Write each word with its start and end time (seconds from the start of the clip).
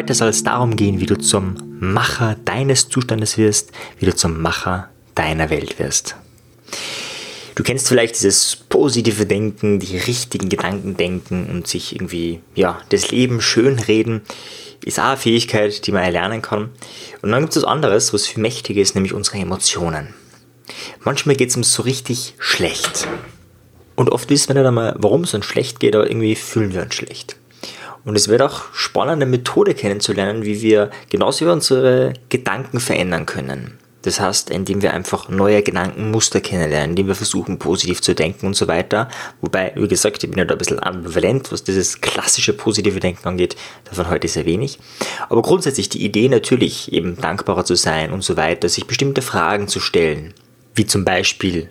Heute 0.00 0.12
soll 0.12 0.28
es 0.28 0.42
darum 0.42 0.76
gehen, 0.76 1.00
wie 1.00 1.06
du 1.06 1.16
zum 1.16 1.56
Macher 1.80 2.36
deines 2.44 2.90
Zustandes 2.90 3.38
wirst, 3.38 3.72
wie 3.98 4.04
du 4.04 4.14
zum 4.14 4.42
Macher 4.42 4.90
deiner 5.14 5.48
Welt 5.48 5.78
wirst. 5.78 6.16
Du 7.54 7.62
kennst 7.62 7.88
vielleicht 7.88 8.16
dieses 8.16 8.54
positive 8.54 9.24
Denken, 9.24 9.78
die 9.78 9.96
richtigen 9.96 10.50
Gedanken 10.50 10.98
denken 10.98 11.48
und 11.50 11.66
sich 11.66 11.94
irgendwie, 11.94 12.40
ja, 12.54 12.78
das 12.90 13.10
Leben 13.10 13.40
schönreden, 13.40 14.20
ist 14.84 15.00
auch 15.00 15.04
eine 15.04 15.16
Fähigkeit, 15.16 15.86
die 15.86 15.92
man 15.92 16.02
erlernen 16.02 16.42
kann. 16.42 16.68
Und 17.22 17.30
dann 17.30 17.40
gibt 17.40 17.56
es 17.56 17.62
was 17.62 17.68
anderes, 17.68 18.12
was 18.12 18.26
viel 18.26 18.42
mächtiger 18.42 18.82
ist, 18.82 18.94
nämlich 18.94 19.14
unsere 19.14 19.38
Emotionen. 19.38 20.12
Manchmal 21.02 21.36
geht 21.36 21.48
es 21.48 21.56
uns 21.56 21.72
so 21.72 21.82
richtig 21.82 22.34
schlecht. 22.38 23.08
Und 24.00 24.12
oft 24.12 24.30
wissen 24.30 24.48
wir 24.48 24.54
nicht 24.54 24.66
einmal, 24.66 24.94
warum 24.96 25.24
es 25.24 25.34
uns 25.34 25.44
schlecht 25.44 25.78
geht, 25.78 25.94
aber 25.94 26.08
irgendwie 26.08 26.34
fühlen 26.34 26.72
wir 26.72 26.80
uns 26.80 26.94
schlecht. 26.94 27.36
Und 28.02 28.16
es 28.16 28.28
wird 28.28 28.40
auch 28.40 28.72
spannend, 28.72 29.16
eine 29.16 29.26
Methode 29.26 29.74
kennenzulernen, 29.74 30.42
wie 30.42 30.62
wir 30.62 30.88
genauso 31.10 31.44
wie 31.44 31.50
unsere 31.50 32.14
Gedanken 32.30 32.80
verändern 32.80 33.26
können. 33.26 33.76
Das 34.00 34.18
heißt, 34.18 34.48
indem 34.48 34.80
wir 34.80 34.94
einfach 34.94 35.28
neue 35.28 35.62
Gedankenmuster 35.62 36.40
kennenlernen, 36.40 36.92
indem 36.92 37.08
wir 37.08 37.14
versuchen, 37.14 37.58
positiv 37.58 38.00
zu 38.00 38.14
denken 38.14 38.46
und 38.46 38.56
so 38.56 38.68
weiter. 38.68 39.10
Wobei, 39.42 39.74
wie 39.76 39.86
gesagt, 39.86 40.24
ich 40.24 40.30
bin 40.30 40.38
ja 40.38 40.46
da 40.46 40.54
ein 40.54 40.58
bisschen 40.58 40.82
ambivalent, 40.82 41.52
was 41.52 41.62
dieses 41.62 42.00
klassische 42.00 42.54
positive 42.54 43.00
Denken 43.00 43.28
angeht. 43.28 43.54
Davon 43.84 44.08
heute 44.08 44.28
sehr 44.28 44.46
wenig. 44.46 44.78
Aber 45.28 45.42
grundsätzlich 45.42 45.90
die 45.90 46.02
Idee 46.02 46.30
natürlich, 46.30 46.90
eben 46.90 47.18
dankbarer 47.20 47.66
zu 47.66 47.74
sein 47.74 48.12
und 48.12 48.24
so 48.24 48.38
weiter, 48.38 48.66
sich 48.70 48.86
bestimmte 48.86 49.20
Fragen 49.20 49.68
zu 49.68 49.78
stellen. 49.78 50.32
Wie 50.74 50.86
zum 50.86 51.04
Beispiel, 51.04 51.68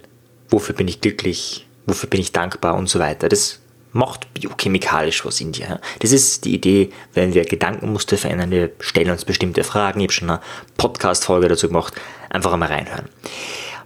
wofür 0.51 0.75
bin 0.75 0.87
ich 0.87 1.01
glücklich? 1.01 1.65
Wofür 1.89 2.09
bin 2.09 2.21
ich 2.21 2.31
dankbar 2.31 2.75
und 2.75 2.87
so 2.87 2.99
weiter. 2.99 3.29
Das 3.29 3.59
macht 3.91 4.31
biochemikalisch 4.35 5.25
was 5.25 5.41
in 5.41 5.51
dir. 5.51 5.81
Das 5.99 6.11
ist 6.11 6.45
die 6.45 6.53
Idee, 6.53 6.91
wenn 7.15 7.33
wir 7.33 7.43
Gedankenmuster 7.45 8.17
verändern, 8.17 8.51
wir 8.51 8.71
stellen 8.79 9.09
uns 9.09 9.25
bestimmte 9.25 9.63
Fragen. 9.63 9.99
Ich 9.99 10.05
habe 10.05 10.13
schon 10.13 10.29
eine 10.29 10.41
Podcast-Folge 10.77 11.47
dazu 11.47 11.67
gemacht. 11.67 11.93
Einfach 12.29 12.53
einmal 12.53 12.69
reinhören. 12.69 13.09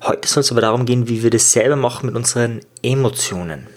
Heute 0.04 0.28
soll 0.28 0.42
es 0.42 0.52
aber 0.52 0.60
darum 0.60 0.86
gehen, 0.86 1.08
wie 1.08 1.24
wir 1.24 1.30
das 1.30 1.54
selber 1.54 1.78
machen 1.78 2.08
mit 2.08 2.16
unseren 2.16 2.60
Emotionen. 2.82 3.68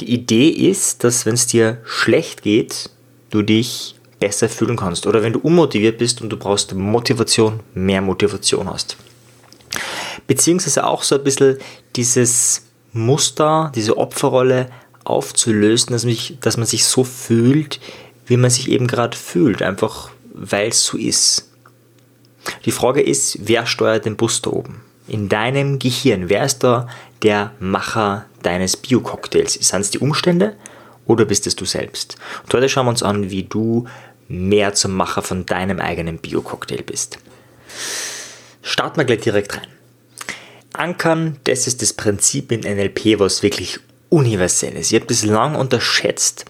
Die 0.00 0.12
Idee 0.12 0.48
ist, 0.48 1.04
dass 1.04 1.24
wenn 1.24 1.34
es 1.34 1.46
dir 1.46 1.80
schlecht 1.84 2.42
geht, 2.42 2.90
du 3.30 3.42
dich 3.42 3.94
besser 4.18 4.48
fühlen 4.48 4.76
kannst. 4.76 5.06
Oder 5.06 5.22
wenn 5.22 5.34
du 5.34 5.38
unmotiviert 5.38 5.98
bist 5.98 6.20
und 6.20 6.30
du 6.30 6.36
brauchst 6.36 6.74
Motivation, 6.74 7.60
mehr 7.74 8.00
Motivation 8.00 8.68
hast. 8.68 8.96
Beziehungsweise 10.26 10.84
auch 10.84 11.04
so 11.04 11.14
ein 11.14 11.22
bisschen 11.22 11.58
dieses 11.94 12.62
Muster, 12.92 13.70
diese 13.74 13.96
Opferrolle 13.96 14.70
aufzulösen, 15.04 15.92
dass, 15.92 16.04
mich, 16.04 16.38
dass 16.40 16.56
man 16.56 16.66
sich 16.66 16.84
so 16.84 17.04
fühlt, 17.04 17.80
wie 18.26 18.36
man 18.36 18.50
sich 18.50 18.68
eben 18.68 18.86
gerade 18.86 19.16
fühlt, 19.16 19.62
einfach 19.62 20.10
weil 20.32 20.68
es 20.68 20.84
so 20.84 20.96
ist. 20.96 21.50
Die 22.64 22.70
Frage 22.70 23.00
ist, 23.00 23.38
wer 23.42 23.66
steuert 23.66 24.04
den 24.04 24.16
Bus 24.16 24.40
da 24.42 24.50
oben? 24.50 24.82
In 25.08 25.28
deinem 25.28 25.78
Gehirn, 25.78 26.28
wer 26.28 26.44
ist 26.44 26.60
da 26.60 26.88
der 27.22 27.52
Macher 27.58 28.26
deines 28.42 28.76
Bio-Cocktails? 28.76 29.54
Sind 29.54 29.80
es 29.80 29.90
die 29.90 29.98
Umstände 29.98 30.56
oder 31.06 31.24
bist 31.24 31.46
es 31.46 31.56
du 31.56 31.64
selbst? 31.64 32.16
Und 32.44 32.54
heute 32.54 32.68
schauen 32.68 32.86
wir 32.86 32.90
uns 32.90 33.02
an, 33.02 33.30
wie 33.30 33.42
du 33.42 33.86
mehr 34.28 34.74
zum 34.74 34.92
Macher 34.94 35.22
von 35.22 35.44
deinem 35.44 35.80
eigenen 35.80 36.18
Bio-Cocktail 36.18 36.82
bist. 36.82 37.18
Starten 38.62 38.98
wir 38.98 39.04
gleich 39.04 39.20
direkt 39.20 39.56
rein. 39.56 39.66
Ankern, 40.72 41.36
das 41.44 41.66
ist 41.66 41.82
das 41.82 41.92
Prinzip 41.92 42.52
in 42.52 42.60
NLP, 42.60 43.18
was 43.18 43.42
wirklich 43.42 43.80
universell 44.08 44.76
ist. 44.76 44.92
Ich 44.92 44.96
habe 44.96 45.06
bislang 45.06 45.54
unterschätzt, 45.56 46.44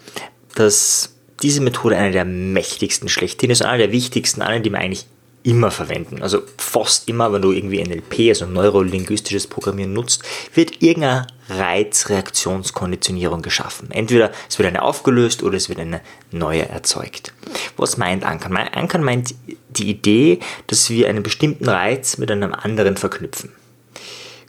dass 0.54 1.14
diese 1.42 1.60
Methode 1.60 1.96
eine 1.96 2.12
der 2.12 2.24
mächtigsten 2.24 3.08
schlechthin 3.08 3.50
ist, 3.50 3.62
eine 3.62 3.78
der 3.78 3.92
wichtigsten, 3.92 4.42
eine, 4.42 4.60
die 4.60 4.70
wir 4.70 4.78
eigentlich 4.78 5.06
immer 5.42 5.70
verwenden. 5.70 6.22
Also 6.22 6.42
fast 6.58 7.08
immer, 7.08 7.32
wenn 7.32 7.40
du 7.40 7.52
irgendwie 7.52 7.82
NLP, 7.82 8.28
also 8.28 8.46
neurolinguistisches 8.46 9.46
Programmieren 9.46 9.94
nutzt, 9.94 10.22
wird 10.54 10.82
irgendeine 10.82 11.26
Reizreaktionskonditionierung 11.48 13.40
geschaffen. 13.40 13.90
Entweder 13.90 14.32
es 14.48 14.58
wird 14.58 14.68
eine 14.68 14.82
aufgelöst 14.82 15.42
oder 15.42 15.56
es 15.56 15.70
wird 15.70 15.80
eine 15.80 16.02
neue 16.30 16.68
erzeugt. 16.68 17.32
Was 17.76 17.96
meint 17.96 18.24
Ankern? 18.24 18.56
Ankern 18.56 19.02
meint 19.02 19.34
die 19.70 19.88
Idee, 19.88 20.40
dass 20.66 20.90
wir 20.90 21.08
einen 21.08 21.22
bestimmten 21.22 21.68
Reiz 21.68 22.18
mit 22.18 22.30
einem 22.30 22.52
anderen 22.52 22.98
verknüpfen. 22.98 23.50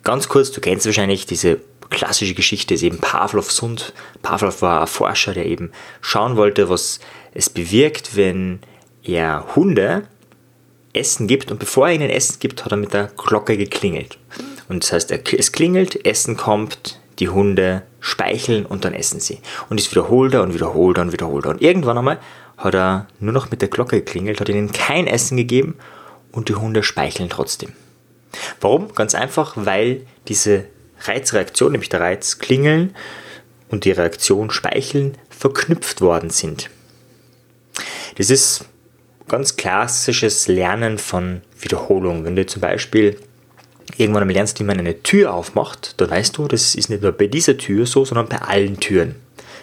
Ganz 0.03 0.29
kurz, 0.29 0.51
du 0.51 0.62
kennst 0.62 0.85
wahrscheinlich 0.85 1.25
diese 1.25 1.59
klassische 1.89 2.34
Geschichte 2.34 2.73
ist 2.73 2.81
eben 2.81 2.97
Pavlovs 2.97 3.62
Hund. 3.62 3.94
Pavlov 4.22 4.62
war 4.62 4.81
ein 4.81 4.88
Forscher, 4.88 5.34
der 5.34 5.45
eben 5.45 5.72
schauen 6.01 6.38
wollte, 6.38 6.69
was 6.69 7.00
es 7.34 7.50
bewirkt, 7.50 8.16
wenn 8.16 8.59
er 9.03 9.56
Hunde 9.56 10.07
Essen 10.94 11.28
gibt 11.28 11.51
und 11.51 11.59
bevor 11.59 11.88
er 11.88 11.95
ihnen 11.95 12.09
Essen 12.09 12.38
gibt, 12.40 12.66
hat 12.66 12.72
er 12.72 12.78
mit 12.78 12.94
der 12.94 13.11
Glocke 13.16 13.56
geklingelt. 13.57 14.17
Und 14.67 14.84
das 14.84 14.91
heißt, 14.91 15.11
es 15.11 15.51
klingelt, 15.51 16.06
Essen 16.06 16.35
kommt, 16.38 17.00
die 17.19 17.29
Hunde 17.29 17.84
speicheln 18.00 18.66
und 18.66 18.84
dann 18.84 18.94
essen 18.94 19.19
sie. 19.19 19.40
Und 19.69 19.79
es 19.79 19.91
wiederholt 19.91 20.34
er 20.34 20.44
und 20.44 20.53
wiederholt 20.53 20.97
er 20.97 21.03
und 21.03 21.13
wiederholt 21.13 21.45
er. 21.45 21.51
Und 21.51 21.61
irgendwann 21.61 21.97
einmal 21.97 22.19
hat 22.57 22.73
er 22.73 23.07
nur 23.19 23.34
noch 23.34 23.51
mit 23.51 23.61
der 23.61 23.69
Glocke 23.69 23.97
geklingelt, 23.97 24.41
hat 24.41 24.50
ihnen 24.50 24.72
kein 24.72 25.07
Essen 25.07 25.38
gegeben 25.38 25.75
und 26.31 26.50
die 26.50 26.56
Hunde 26.56 26.84
speicheln 26.84 27.29
trotzdem. 27.29 27.73
Warum? 28.59 28.93
Ganz 28.93 29.15
einfach, 29.15 29.53
weil 29.55 30.05
diese 30.27 30.65
Reizreaktion, 31.01 31.71
nämlich 31.71 31.89
der 31.89 32.01
Reiz 32.01 32.39
klingeln 32.39 32.95
und 33.69 33.85
die 33.85 33.91
Reaktion 33.91 34.51
speicheln, 34.51 35.17
verknüpft 35.29 36.01
worden 36.01 36.29
sind. 36.29 36.69
Das 38.17 38.29
ist 38.29 38.65
ganz 39.27 39.55
klassisches 39.55 40.47
Lernen 40.47 40.97
von 40.97 41.41
Wiederholung. 41.59 42.25
Wenn 42.25 42.35
du 42.35 42.45
zum 42.45 42.61
Beispiel 42.61 43.17
irgendwann 43.97 44.23
einmal 44.23 44.35
lernst, 44.35 44.59
wie 44.59 44.63
man 44.63 44.77
eine 44.77 45.01
Tür 45.03 45.33
aufmacht, 45.33 45.99
dann 45.99 46.09
weißt 46.09 46.37
du, 46.37 46.47
das 46.47 46.75
ist 46.75 46.89
nicht 46.89 47.01
nur 47.01 47.11
bei 47.11 47.27
dieser 47.27 47.57
Tür 47.57 47.85
so, 47.85 48.05
sondern 48.05 48.27
bei 48.27 48.37
allen 48.37 48.79
Türen. 48.79 49.15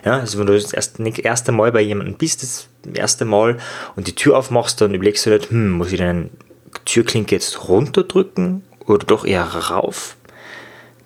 Ja, 0.05 0.19
also 0.21 0.39
wenn 0.39 0.47
du 0.47 0.55
das 0.55 0.73
erste, 0.73 1.03
erste 1.21 1.53
Mal 1.53 1.73
bei 1.73 1.81
jemandem 1.81 2.17
bist, 2.17 2.43
das 2.43 2.69
erste 2.95 3.25
Mal 3.25 3.59
und 3.97 4.07
die 4.07 4.15
Tür 4.15 4.39
aufmachst, 4.39 4.81
dann 4.81 4.95
überlegst 4.95 5.27
du 5.27 5.31
nicht, 5.31 5.51
hm, 5.51 5.73
muss 5.73 5.93
ich 5.93 5.99
den 5.99 6.31
Türklinke 6.85 7.35
jetzt 7.35 7.69
runterdrücken 7.69 8.65
oder 8.87 9.07
doch 9.07 9.25
eher 9.25 9.45
rauf? 9.45 10.17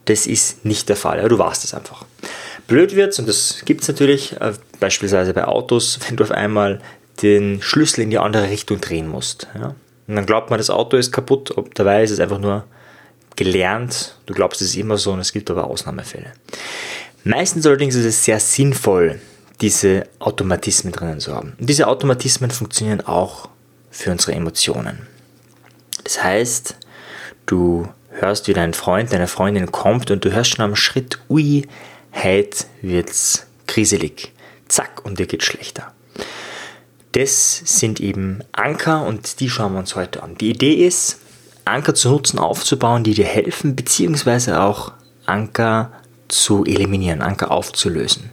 Das 0.07 0.27
ist 0.27 0.65
nicht 0.65 0.89
der 0.89 0.97
Fall. 0.97 1.19
Ja, 1.19 1.29
du 1.29 1.39
warst 1.39 1.65
es 1.65 1.75
einfach. 1.75 2.05
Blöd 2.67 2.97
wird's, 2.97 3.19
und 3.19 3.29
das 3.29 3.63
gibt 3.65 3.83
es 3.83 3.89
natürlich, 3.89 4.41
äh, 4.41 4.53
beispielsweise 4.81 5.35
bei 5.35 5.45
Autos, 5.45 5.99
wenn 6.09 6.17
du 6.17 6.25
auf 6.25 6.31
einmal 6.31 6.81
den 7.23 7.61
Schlüssel 7.63 8.03
in 8.03 8.11
die 8.11 8.19
andere 8.19 8.49
Richtung 8.49 8.81
drehen 8.81 9.09
musst. 9.09 9.47
Ja? 9.55 9.75
Und 10.07 10.17
dann 10.17 10.27
glaubt 10.27 10.51
man, 10.51 10.59
das 10.59 10.71
Auto 10.71 10.97
ist 10.97 11.13
kaputt, 11.13 11.57
ob 11.57 11.75
dabei 11.75 12.03
ist 12.03 12.11
es 12.11 12.21
einfach 12.21 12.39
nur 12.39 12.65
gelernt. 13.37 14.17
Du 14.27 14.35
glaubst, 14.35 14.61
es 14.61 14.69
ist 14.69 14.77
immer 14.77 14.99
so 14.99 15.13
und 15.13 15.21
es 15.21 15.33
gibt 15.33 15.51
aber 15.51 15.65
Ausnahmefälle. 15.65 16.33
Meistens 17.25 17.67
allerdings 17.67 17.95
ist 17.95 18.05
es 18.05 18.25
sehr 18.25 18.41
sinnvoll, 18.41 19.21
diese 19.61 20.05
Automatismen 20.19 20.93
drinnen 20.93 21.21
zu 21.21 21.35
haben. 21.35 21.55
Und 21.59 21.69
diese 21.69 21.87
Automatismen 21.87 22.51
funktionieren 22.51 23.01
auch 23.01 23.49
für 23.91 24.11
unsere 24.11 24.33
Emotionen. 24.33 25.07
Das 26.05 26.23
heißt, 26.23 26.77
du 27.47 27.89
hörst, 28.11 28.49
wie 28.49 28.53
dein 28.53 28.75
Freund, 28.75 29.13
deine 29.13 29.29
Freundin 29.29 29.73
kommt 29.73 30.11
und 30.11 30.25
du 30.25 30.33
hörst 30.33 30.51
schon 30.51 30.65
am 30.65 30.77
Schritt, 30.77 31.19
ui, 31.29 31.67
heute 32.15 32.65
wird's 32.81 33.47
kriselig. 33.67 34.33
Zack, 34.69 35.05
und 35.05 35.19
dir 35.19 35.27
geht's 35.27 35.45
schlechter. 35.45 35.93
Das 37.13 37.63
sind 37.65 38.01
eben 38.01 38.43
Anker 38.53 39.07
und 39.07 39.41
die 39.41 39.51
schauen 39.51 39.75
wir 39.75 39.81
uns 39.81 39.97
heute 39.97 40.23
an. 40.23 40.37
Die 40.37 40.51
Idee 40.51 40.87
ist, 40.87 41.19
Anker 41.65 41.95
zu 41.95 42.09
nutzen, 42.09 42.39
aufzubauen, 42.39 43.05
die 43.05 43.15
dir 43.15 43.27
helfen, 43.27 43.77
beziehungsweise 43.77 44.61
auch 44.61 44.93
Anker 45.27 45.93
zu 46.29 46.65
eliminieren, 46.65 47.21
Anker 47.21 47.51
aufzulösen. 47.51 48.31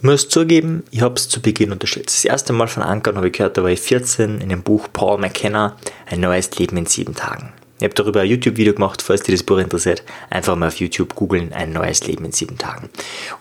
Ich 0.00 0.04
muss 0.04 0.30
zugeben, 0.30 0.82
ich 0.90 1.02
habe 1.02 1.16
es 1.16 1.28
zu 1.28 1.42
Beginn 1.42 1.72
unterschätzt. 1.72 2.16
Das 2.16 2.24
erste 2.24 2.54
Mal 2.54 2.68
von 2.68 2.82
Ankern 2.82 3.16
habe 3.16 3.26
ich 3.26 3.34
gehört, 3.34 3.58
da 3.58 3.62
war 3.62 3.68
ich 3.68 3.80
14 3.80 4.40
in 4.40 4.48
dem 4.48 4.62
Buch 4.62 4.88
Paul 4.90 5.18
McKenna, 5.18 5.76
Ein 6.06 6.20
neues 6.20 6.56
Leben 6.56 6.78
in 6.78 6.86
sieben 6.86 7.14
Tagen. 7.14 7.52
Ich 7.76 7.84
habe 7.84 7.92
darüber 7.92 8.22
ein 8.22 8.26
YouTube-Video 8.26 8.72
gemacht, 8.72 9.02
falls 9.02 9.24
dir 9.24 9.32
das 9.32 9.42
Buch 9.42 9.58
interessiert. 9.58 10.02
Einfach 10.30 10.56
mal 10.56 10.68
auf 10.68 10.76
YouTube 10.76 11.14
googeln, 11.14 11.52
ein 11.52 11.74
neues 11.74 12.06
Leben 12.06 12.24
in 12.24 12.32
sieben 12.32 12.56
Tagen. 12.56 12.88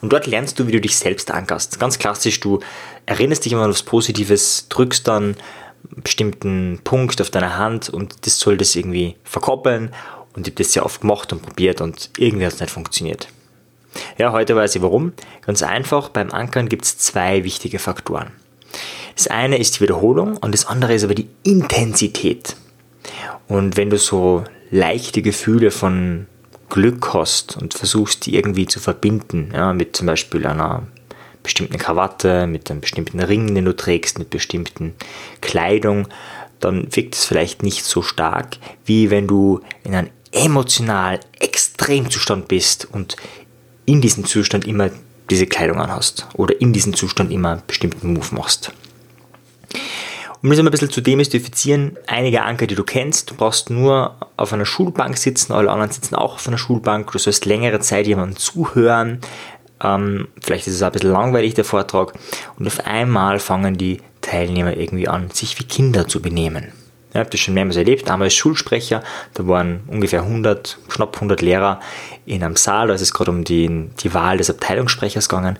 Und 0.02 0.12
dort 0.12 0.28
lernst 0.28 0.60
du, 0.60 0.68
wie 0.68 0.74
du 0.74 0.82
dich 0.82 0.98
selbst 0.98 1.32
ankerst. 1.32 1.80
Ganz 1.80 1.98
klassisch, 1.98 2.42
du 2.42 2.60
erinnerst 3.06 3.46
dich 3.46 3.54
immer 3.54 3.64
an 3.64 3.70
was 3.70 3.84
Positives, 3.84 4.68
drückst 4.68 5.08
dann 5.08 5.24
einen 5.24 6.04
bestimmten 6.04 6.82
Punkt 6.84 7.22
auf 7.22 7.30
deiner 7.30 7.56
Hand 7.56 7.88
und 7.88 8.26
das 8.26 8.38
soll 8.38 8.58
das 8.58 8.76
irgendwie 8.76 9.16
verkoppeln. 9.24 9.94
Und 10.34 10.46
ich 10.46 10.52
habe 10.52 10.62
das 10.62 10.74
sehr 10.74 10.86
oft 10.86 11.00
gemacht 11.00 11.32
und 11.32 11.42
probiert 11.42 11.80
und 11.80 12.10
irgendwie 12.18 12.46
hat 12.46 12.52
es 12.52 12.60
nicht 12.60 12.72
funktioniert. 12.72 13.30
Ja, 14.18 14.32
heute 14.32 14.56
weiß 14.56 14.76
ich 14.76 14.82
warum. 14.82 15.14
Ganz 15.46 15.64
einfach, 15.64 16.10
beim 16.10 16.32
Ankern 16.32 16.70
gibt 16.70 16.86
es 16.86 16.98
zwei 16.98 17.44
wichtige 17.44 17.80
Faktoren. 17.80 18.32
Das 19.16 19.28
eine 19.28 19.58
ist 19.58 19.76
die 19.76 19.82
Wiederholung 19.82 20.38
und 20.38 20.54
das 20.54 20.66
andere 20.66 20.94
ist 20.94 21.04
aber 21.04 21.16
die 21.16 21.28
Intensität. 21.44 22.56
Und 23.48 23.78
wenn 23.78 23.90
du 23.90 23.98
so 23.98 24.44
leichte 24.72 25.22
Gefühle 25.22 25.72
von 25.72 26.28
Glück 26.70 27.14
hast 27.14 27.58
und 27.58 27.74
versuchst, 27.74 28.26
die 28.26 28.36
irgendwie 28.36 28.68
zu 28.68 28.80
verbinden, 28.80 29.52
ja, 29.54 29.74
mit 29.74 29.96
zum 29.96 30.08
Beispiel 30.08 30.46
einer 30.46 30.84
bestimmten 31.42 31.78
Krawatte, 31.78 32.48
mit 32.48 32.70
einem 32.70 32.82
bestimmten 32.82 33.20
Ring, 33.20 33.54
den 33.56 33.66
du 33.66 33.76
trägst, 33.76 34.20
mit 34.20 34.30
bestimmten 34.30 34.94
Kleidung, 35.42 36.08
dann 36.60 36.88
wirkt 36.96 37.16
es 37.16 37.26
vielleicht 37.26 37.64
nicht 37.64 37.86
so 37.86 38.02
stark, 38.02 38.58
wie 38.86 39.10
wenn 39.10 39.28
du 39.28 39.62
in 39.84 39.96
einem 39.96 40.10
emotional 40.32 41.20
Extremzustand 41.40 42.48
bist 42.48 42.88
und 42.92 43.16
in 43.90 44.02
diesem 44.02 44.24
Zustand 44.24 44.68
immer 44.68 44.92
diese 45.32 45.48
Kleidung 45.48 45.80
anhast 45.80 46.28
oder 46.36 46.62
in 46.62 46.74
diesem 46.74 46.94
Zustand 46.94 47.32
immer 47.32 47.54
einen 47.54 47.64
bestimmten 47.66 48.14
Move 48.14 48.36
machst. 48.36 48.72
Um 50.42 50.50
das 50.50 50.60
ein 50.60 50.70
bisschen 50.70 50.92
zu 50.92 51.02
demystifizieren, 51.02 51.98
einige 52.08 52.44
Anker, 52.44 52.68
die 52.68 52.76
du 52.76 52.84
kennst, 52.84 53.32
du 53.32 53.36
brauchst 53.36 53.70
nur 53.70 54.16
auf 54.38 54.54
einer 54.54 54.66
Schulbank 54.66 55.18
sitzen, 55.18 55.52
alle 55.54 55.72
anderen 55.72 55.92
sitzen 55.92 56.16
auch 56.16 56.36
auf 56.36 56.48
einer 56.48 56.58
Schulbank, 56.58 57.12
du 57.12 57.18
sollst 57.18 57.46
längere 57.46 57.80
Zeit 57.80 58.08
jemandem 58.08 58.38
zuhören, 58.38 59.20
ähm, 59.82 60.28
vielleicht 60.42 60.68
ist 60.68 60.76
es 60.76 60.82
auch 60.82 60.88
ein 60.88 60.94
bisschen 60.94 61.12
langweilig, 61.12 61.56
der 61.56 61.66
Vortrag, 61.66 62.14
und 62.58 62.68
auf 62.68 62.86
einmal 62.86 63.40
fangen 63.40 63.76
die 63.76 64.02
Teilnehmer 64.22 64.78
irgendwie 64.78 65.08
an, 65.08 65.30
sich 65.32 65.60
wie 65.60 65.66
Kinder 65.66 66.08
zu 66.08 66.22
benehmen. 66.22 66.72
Ich 67.12 67.16
habe 67.16 67.30
das 67.30 67.40
schon 67.40 67.56
mehrmals 67.56 67.76
erlebt, 67.76 68.08
damals 68.08 68.36
Schulsprecher, 68.36 69.04
da 69.34 69.48
waren 69.48 69.82
ungefähr 69.88 70.22
100, 70.22 70.78
knapp 70.90 71.16
100 71.16 71.42
Lehrer 71.42 71.80
in 72.26 72.44
einem 72.44 72.56
Saal, 72.56 72.88
da 72.88 72.94
ist 72.94 73.02
es 73.02 73.14
gerade 73.14 73.32
um 73.32 73.44
die, 73.44 73.90
die 74.00 74.14
Wahl 74.14 74.38
des 74.38 74.50
Abteilungssprechers 74.50 75.28
gegangen 75.28 75.58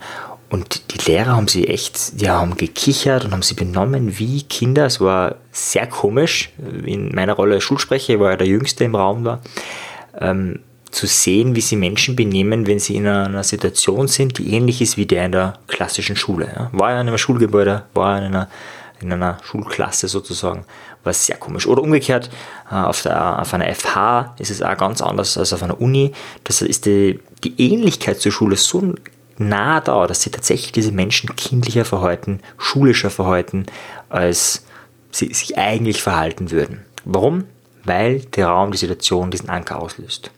und 0.50 0.92
die 0.92 1.12
Lehrer 1.12 1.36
haben 1.36 1.48
sie 1.48 1.68
echt, 1.68 2.20
die 2.20 2.30
haben 2.30 2.58
gekichert 2.58 3.24
und 3.24 3.34
haben 3.34 3.44
sie 3.44 3.54
benommen 3.54 4.18
wie 4.18 4.42
Kinder. 4.44 4.88
Es 4.88 5.00
war 5.00 5.36
sehr 5.52 5.86
komisch. 5.86 6.50
In 6.86 7.14
meiner 7.14 7.34
Rolle 7.34 7.56
als 7.56 7.64
Schulsprecher, 7.64 8.16
ich 8.16 8.20
war 8.20 8.32
ja 8.32 8.38
der 8.38 8.48
Jüngste 8.48 8.84
im 8.84 8.96
Raum 8.96 9.26
war, 9.26 9.42
ähm, 10.20 10.60
zu 10.90 11.06
sehen, 11.06 11.56
wie 11.56 11.62
sie 11.62 11.76
Menschen 11.76 12.16
benehmen, 12.16 12.66
wenn 12.66 12.80
sie 12.80 12.96
in 12.96 13.06
einer 13.06 13.44
Situation 13.44 14.08
sind, 14.08 14.40
die 14.40 14.52
ähnlich 14.56 14.82
ist 14.82 14.98
wie 14.98 15.06
der 15.06 15.26
in 15.26 15.34
der 15.34 15.54
klassischen 15.68 16.16
Schule. 16.16 16.52
Ja. 16.56 16.70
War 16.72 16.92
ja 16.92 17.02
in 17.02 17.08
einem 17.08 17.20
Schulgebäude, 17.20 17.84
war 17.94 18.18
in 18.18 18.24
einer, 18.24 18.50
in 19.02 19.12
einer 19.12 19.38
Schulklasse 19.44 20.08
sozusagen, 20.08 20.66
war 21.04 21.14
sehr 21.14 21.38
komisch. 21.38 21.68
Oder 21.68 21.82
umgekehrt, 21.82 22.30
äh, 22.72 22.76
auf, 22.76 23.02
der, 23.02 23.40
auf 23.40 23.54
einer 23.54 23.74
FH 23.74 24.36
ist 24.40 24.52
es 24.52 24.62
auch 24.62 24.78
ganz 24.78 25.02
anders 25.02 25.38
als 25.38 25.54
auf 25.54 25.64
einer 25.64 25.80
Uni. 25.80 26.14
Das 26.44 26.62
ist 26.62 26.86
die, 26.86 27.20
die 27.44 27.60
Ähnlichkeit 27.62 28.20
zur 28.20 28.32
Schule 28.32 28.56
so 28.56 28.94
nah 29.38 29.80
da, 29.80 30.06
dass 30.06 30.22
sie 30.22 30.32
tatsächlich 30.32 30.72
diese 30.72 30.92
Menschen 30.92 31.36
kindlicher 31.36 31.86
verhalten, 31.86 32.42
schulischer 32.58 33.10
verhalten, 33.10 33.66
als 34.10 34.66
sie 35.12 35.34
sich 35.34 35.58
eigentlich 35.58 36.02
verhalten 36.02 36.52
würden. 36.52 36.86
Warum? 37.06 37.46
Weil 37.86 38.20
der 38.20 38.48
Raum, 38.48 38.72
die 38.72 38.78
Situation 38.78 39.32
diesen 39.32 39.50
Anker 39.50 39.82
auslöst. 39.82 40.32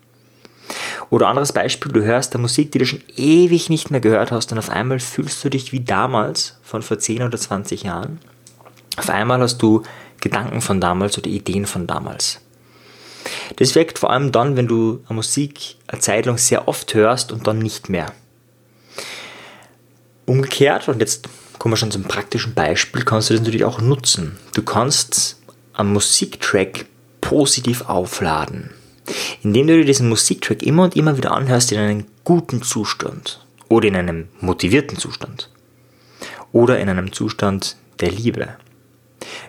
Oder 1.10 1.28
anderes 1.28 1.52
Beispiel, 1.52 1.92
du 1.92 2.04
hörst 2.04 2.34
eine 2.34 2.42
Musik, 2.44 2.72
die 2.72 2.80
du 2.80 2.86
schon 2.86 3.02
ewig 3.18 3.70
nicht 3.70 3.92
mehr 3.92 4.00
gehört 4.00 4.32
hast 4.32 4.52
und 4.52 4.58
auf 4.58 4.70
einmal 4.70 5.00
fühlst 5.00 5.44
du 5.44 5.50
dich 5.50 5.74
wie 5.74 5.82
damals, 5.82 6.60
von 6.64 6.82
vor 6.82 7.00
10 7.00 7.24
oder 7.24 7.38
20 7.38 7.84
Jahren. 7.84 8.20
Auf 8.98 9.10
einmal 9.10 9.40
hast 9.42 9.62
du 9.62 9.84
Gedanken 10.20 10.62
von 10.62 10.80
damals 10.80 11.18
oder 11.18 11.28
Ideen 11.28 11.66
von 11.66 11.88
damals. 11.88 12.42
Das 13.58 13.76
wirkt 13.76 14.00
vor 14.00 14.12
allem 14.12 14.32
dann, 14.32 14.56
wenn 14.56 14.68
du 14.68 15.04
Musik 15.10 15.76
eine 15.88 16.02
Zeit 16.02 16.26
lang 16.26 16.38
sehr 16.38 16.68
oft 16.68 16.94
hörst 16.94 17.32
und 17.32 17.48
dann 17.48 17.60
nicht 17.60 17.90
mehr. 17.90 18.12
Umgekehrt, 20.26 20.88
und 20.88 21.00
jetzt 21.00 21.28
kommen 21.60 21.74
wir 21.74 21.78
schon 21.78 21.92
zum 21.92 22.04
praktischen 22.04 22.54
Beispiel, 22.54 23.04
kannst 23.04 23.30
du 23.30 23.34
das 23.34 23.42
natürlich 23.42 23.66
auch 23.66 23.82
nutzen. 23.82 24.38
Du 24.54 24.64
kannst 24.64 25.42
einen 25.74 25.94
Musiktrack 25.94 26.86
positiv 27.20 27.84
aufladen, 27.84 28.72
indem 29.44 29.68
du 29.68 29.78
dir 29.78 29.86
diesen 29.86 30.10
Musiktrack 30.10 30.64
immer 30.64 30.84
und 30.84 30.96
immer 30.96 31.18
wieder 31.18 31.32
anhörst 31.32 31.72
in 31.72 31.80
einem 31.80 32.06
guten 32.24 32.64
Zustand 32.64 33.46
oder 33.70 33.88
in 33.88 33.96
einem 33.96 34.28
motivierten 34.40 34.98
Zustand 34.98 35.50
oder 36.52 36.80
in 36.80 36.90
einem 36.90 37.12
Zustand 37.12 37.78
der 38.00 38.12
Liebe. 38.12 38.50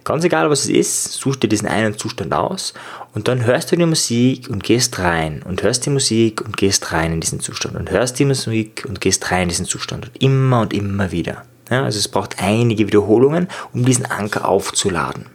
Ganz 0.04 0.24
egal, 0.24 0.50
was 0.50 0.64
es 0.64 0.70
ist, 0.70 1.12
such 1.12 1.36
dir 1.36 1.48
diesen 1.48 1.68
einen 1.68 1.96
Zustand 1.96 2.34
aus 2.34 2.74
und 3.14 3.28
dann 3.28 3.44
hörst 3.44 3.70
du 3.70 3.76
die 3.76 3.86
Musik 3.86 4.48
und 4.50 4.64
gehst 4.64 4.98
rein 4.98 5.42
und 5.42 5.62
hörst 5.62 5.86
die 5.86 5.90
Musik 5.90 6.40
und 6.40 6.56
gehst 6.56 6.92
rein 6.92 7.12
in 7.12 7.20
diesen 7.20 7.38
Zustand 7.38 7.76
und 7.76 7.90
hörst 7.90 8.18
die 8.18 8.24
Musik 8.24 8.84
und 8.88 9.00
gehst 9.00 9.30
rein 9.30 9.44
in 9.44 9.48
diesen 9.50 9.66
Zustand 9.66 10.06
und 10.06 10.22
immer 10.22 10.62
und 10.62 10.72
immer 10.72 11.12
wieder. 11.12 11.44
Ja, 11.70 11.84
also 11.84 11.98
es 11.98 12.08
braucht 12.08 12.42
einige 12.42 12.86
Wiederholungen, 12.86 13.48
um 13.72 13.84
diesen 13.84 14.06
Anker 14.06 14.48
aufzuladen. 14.48 15.26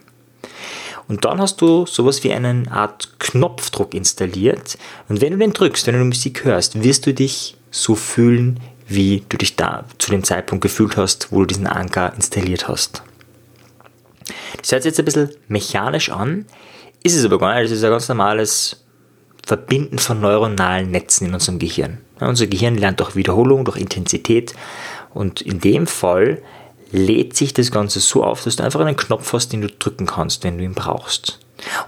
Und 1.08 1.24
dann 1.24 1.40
hast 1.40 1.62
du 1.62 1.86
sowas 1.86 2.22
wie 2.22 2.32
eine 2.32 2.64
Art 2.70 3.18
Knopfdruck 3.18 3.94
installiert. 3.94 4.76
Und 5.08 5.22
wenn 5.22 5.32
du 5.32 5.38
den 5.38 5.54
drückst, 5.54 5.86
wenn 5.86 5.94
du 5.94 6.00
die 6.00 6.08
Musik 6.08 6.44
hörst, 6.44 6.82
wirst 6.82 7.06
du 7.06 7.14
dich 7.14 7.56
so 7.70 7.94
fühlen, 7.94 8.60
wie 8.86 9.24
du 9.28 9.38
dich 9.38 9.56
da 9.56 9.84
zu 9.96 10.10
dem 10.10 10.24
Zeitpunkt 10.24 10.62
gefühlt 10.62 10.98
hast, 10.98 11.32
wo 11.32 11.40
du 11.40 11.46
diesen 11.46 11.66
Anker 11.66 12.12
installiert 12.14 12.68
hast. 12.68 13.02
Das 14.60 14.72
hört 14.72 14.82
sich 14.82 14.90
jetzt 14.90 14.98
ein 14.98 15.04
bisschen 15.04 15.30
mechanisch 15.48 16.10
an, 16.10 16.46
ist 17.02 17.16
es 17.16 17.24
aber 17.24 17.38
gar 17.38 17.54
nicht. 17.54 17.70
Das 17.70 17.78
ist 17.78 17.84
ein 17.84 17.90
ganz 17.90 18.08
normales 18.08 18.84
Verbinden 19.46 19.98
von 19.98 20.20
neuronalen 20.20 20.90
Netzen 20.90 21.28
in 21.28 21.34
unserem 21.34 21.58
Gehirn. 21.58 21.98
Unser 22.20 22.46
Gehirn 22.46 22.76
lernt 22.76 23.00
durch 23.00 23.16
Wiederholung, 23.16 23.64
durch 23.64 23.78
Intensität 23.78 24.52
und 25.14 25.40
in 25.40 25.60
dem 25.60 25.86
Fall 25.86 26.42
lädt 26.90 27.36
sich 27.36 27.54
das 27.54 27.70
Ganze 27.70 28.00
so 28.00 28.24
auf, 28.24 28.44
dass 28.44 28.56
du 28.56 28.64
einfach 28.64 28.80
einen 28.80 28.96
Knopf 28.96 29.32
hast, 29.32 29.52
den 29.52 29.60
du 29.60 29.68
drücken 29.68 30.06
kannst, 30.06 30.44
wenn 30.44 30.58
du 30.58 30.64
ihn 30.64 30.74
brauchst. 30.74 31.40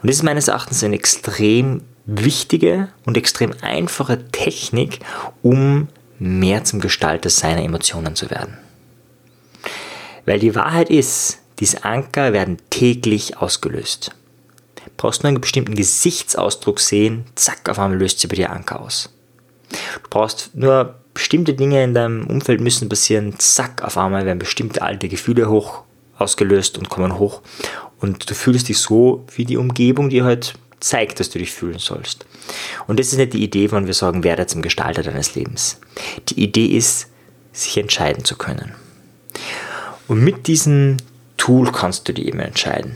Und 0.02 0.08
das 0.08 0.16
ist 0.16 0.22
meines 0.22 0.48
Erachtens 0.48 0.84
eine 0.84 0.96
extrem 0.96 1.82
wichtige 2.06 2.88
und 3.04 3.16
extrem 3.16 3.54
einfache 3.62 4.28
Technik, 4.30 5.00
um 5.42 5.88
mehr 6.18 6.64
zum 6.64 6.80
Gestalter 6.80 7.30
seiner 7.30 7.62
Emotionen 7.62 8.14
zu 8.14 8.30
werden. 8.30 8.58
Weil 10.26 10.38
die 10.38 10.54
Wahrheit 10.54 10.90
ist, 10.90 11.39
diese 11.60 11.84
Anker 11.84 12.32
werden 12.32 12.58
täglich 12.70 13.38
ausgelöst. 13.38 14.12
Brauchst 14.96 15.22
nur 15.22 15.28
einen 15.28 15.40
bestimmten 15.40 15.74
Gesichtsausdruck 15.74 16.80
sehen, 16.80 17.24
zack, 17.34 17.68
auf 17.68 17.78
einmal 17.78 17.98
löst 17.98 18.20
sich 18.20 18.28
bei 18.28 18.36
dir 18.36 18.50
Anker 18.50 18.80
aus. 18.80 19.10
Du 19.70 20.10
brauchst 20.10 20.54
nur 20.54 20.96
bestimmte 21.14 21.54
Dinge 21.54 21.82
in 21.82 21.94
deinem 21.94 22.26
Umfeld 22.26 22.60
müssen 22.60 22.88
passieren, 22.88 23.34
zack, 23.38 23.82
auf 23.82 23.96
einmal 23.96 24.26
werden 24.26 24.38
bestimmte 24.38 24.82
alte 24.82 25.08
Gefühle 25.08 25.48
hoch 25.48 25.84
ausgelöst 26.18 26.76
und 26.76 26.88
kommen 26.88 27.18
hoch. 27.18 27.40
Und 27.98 28.28
du 28.28 28.34
fühlst 28.34 28.68
dich 28.68 28.78
so, 28.78 29.24
wie 29.34 29.44
die 29.44 29.56
Umgebung 29.56 30.10
dir 30.10 30.24
halt 30.24 30.54
zeigt, 30.80 31.20
dass 31.20 31.30
du 31.30 31.38
dich 31.38 31.52
fühlen 31.52 31.78
sollst. 31.78 32.26
Und 32.86 32.98
das 32.98 33.08
ist 33.08 33.18
nicht 33.18 33.32
die 33.32 33.42
Idee, 33.42 33.70
wenn 33.72 33.86
wir 33.86 33.94
sagen, 33.94 34.24
werde 34.24 34.46
zum 34.46 34.62
Gestalter 34.62 35.02
deines 35.02 35.34
Lebens. 35.34 35.78
Die 36.28 36.42
Idee 36.42 36.66
ist, 36.66 37.08
sich 37.52 37.76
entscheiden 37.76 38.24
zu 38.24 38.36
können. 38.36 38.74
Und 40.08 40.22
mit 40.22 40.46
diesen 40.46 41.00
Tool 41.40 41.72
kannst 41.72 42.06
du 42.06 42.12
dir 42.12 42.26
eben 42.26 42.38
entscheiden. 42.38 42.94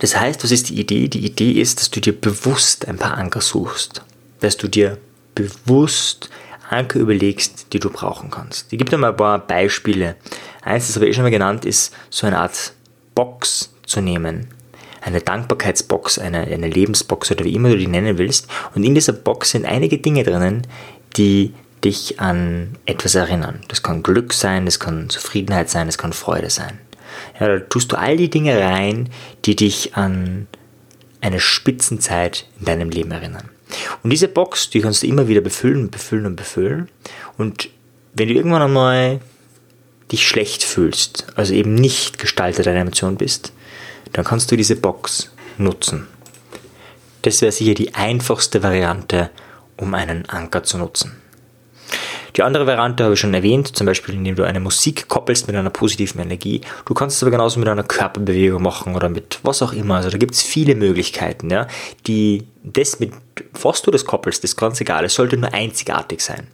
Das 0.00 0.14
heißt, 0.14 0.44
was 0.44 0.50
ist 0.50 0.68
die 0.68 0.78
Idee? 0.78 1.08
Die 1.08 1.24
Idee 1.24 1.52
ist, 1.52 1.80
dass 1.80 1.90
du 1.90 1.98
dir 1.98 2.12
bewusst 2.12 2.86
ein 2.86 2.98
paar 2.98 3.16
Anker 3.16 3.40
suchst. 3.40 4.02
Dass 4.40 4.58
du 4.58 4.68
dir 4.68 4.98
bewusst 5.34 6.28
Anker 6.68 6.98
überlegst, 6.98 7.72
die 7.72 7.78
du 7.78 7.88
brauchen 7.88 8.30
kannst. 8.30 8.70
Ich 8.70 8.78
gebe 8.78 8.90
dir 8.90 8.98
mal 8.98 9.12
ein 9.12 9.16
paar 9.16 9.38
Beispiele. 9.38 10.16
Eins, 10.60 10.88
das 10.88 10.96
habe 10.96 11.06
ich 11.06 11.12
eh 11.12 11.14
schon 11.14 11.22
mal 11.22 11.30
genannt, 11.30 11.64
ist 11.64 11.94
so 12.10 12.26
eine 12.26 12.38
Art 12.38 12.74
Box 13.14 13.72
zu 13.86 14.02
nehmen. 14.02 14.48
Eine 15.00 15.22
Dankbarkeitsbox, 15.22 16.18
eine, 16.18 16.40
eine 16.40 16.68
Lebensbox 16.68 17.30
oder 17.30 17.46
wie 17.46 17.54
immer 17.54 17.70
du 17.70 17.78
die 17.78 17.86
nennen 17.86 18.18
willst. 18.18 18.46
Und 18.74 18.84
in 18.84 18.94
dieser 18.94 19.14
Box 19.14 19.52
sind 19.52 19.64
einige 19.64 19.96
Dinge 19.96 20.22
drinnen, 20.22 20.66
die 21.16 21.54
dich 21.82 22.20
an 22.20 22.76
etwas 22.84 23.14
erinnern. 23.14 23.60
Das 23.68 23.82
kann 23.82 24.02
Glück 24.02 24.34
sein, 24.34 24.66
das 24.66 24.78
kann 24.78 25.08
Zufriedenheit 25.08 25.70
sein, 25.70 25.86
das 25.86 25.96
kann 25.96 26.12
Freude 26.12 26.50
sein. 26.50 26.78
Ja, 27.38 27.48
da 27.48 27.58
tust 27.60 27.92
du 27.92 27.98
all 27.98 28.16
die 28.16 28.30
Dinge 28.30 28.58
rein, 28.60 29.08
die 29.44 29.56
dich 29.56 29.94
an 29.94 30.46
eine 31.20 31.40
Spitzenzeit 31.40 32.46
in 32.58 32.66
deinem 32.66 32.90
Leben 32.90 33.10
erinnern. 33.10 33.48
Und 34.02 34.10
diese 34.10 34.28
Box, 34.28 34.70
die 34.70 34.80
kannst 34.80 35.02
du 35.02 35.06
immer 35.06 35.28
wieder 35.28 35.40
befüllen, 35.40 35.90
befüllen 35.90 36.26
und 36.26 36.36
befüllen. 36.36 36.88
Und 37.36 37.68
wenn 38.14 38.28
du 38.28 38.34
irgendwann 38.34 38.62
einmal 38.62 39.20
dich 40.10 40.26
schlecht 40.26 40.64
fühlst, 40.64 41.26
also 41.36 41.52
eben 41.52 41.74
nicht 41.74 42.18
Gestalter 42.18 42.62
deiner 42.62 42.80
Emotion 42.80 43.16
bist, 43.16 43.52
dann 44.12 44.24
kannst 44.24 44.50
du 44.50 44.56
diese 44.56 44.76
Box 44.76 45.32
nutzen. 45.58 46.06
Das 47.22 47.42
wäre 47.42 47.52
sicher 47.52 47.74
die 47.74 47.94
einfachste 47.94 48.62
Variante, 48.62 49.30
um 49.76 49.94
einen 49.94 50.26
Anker 50.28 50.62
zu 50.62 50.78
nutzen. 50.78 51.16
Die 52.38 52.44
andere 52.44 52.68
Variante 52.68 53.02
habe 53.02 53.14
ich 53.14 53.20
schon 53.20 53.34
erwähnt, 53.34 53.76
zum 53.76 53.84
Beispiel 53.84 54.14
indem 54.14 54.36
du 54.36 54.44
eine 54.44 54.60
Musik 54.60 55.08
koppelst 55.08 55.48
mit 55.48 55.56
einer 55.56 55.70
positiven 55.70 56.20
Energie. 56.20 56.60
Du 56.84 56.94
kannst 56.94 57.16
es 57.16 57.22
aber 57.24 57.32
genauso 57.32 57.58
mit 57.58 57.68
einer 57.68 57.82
Körperbewegung 57.82 58.62
machen 58.62 58.94
oder 58.94 59.08
mit 59.08 59.40
was 59.42 59.60
auch 59.60 59.72
immer. 59.72 59.96
Also 59.96 60.10
da 60.10 60.18
gibt 60.18 60.34
es 60.34 60.42
viele 60.42 60.76
Möglichkeiten, 60.76 61.50
ja, 61.50 61.66
die 62.06 62.44
das 62.62 63.00
mit 63.00 63.12
was 63.60 63.82
du 63.82 63.90
das 63.90 64.04
koppelst, 64.04 64.44
ist 64.44 64.54
ganz 64.54 64.80
egal. 64.80 65.04
Es 65.04 65.14
sollte 65.14 65.36
nur 65.36 65.52
einzigartig 65.52 66.20
sein. 66.20 66.46